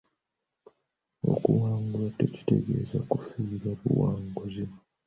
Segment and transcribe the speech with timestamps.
[1.31, 4.65] Okuwangulwa tekitegeeza kufiirwa buwanguzi.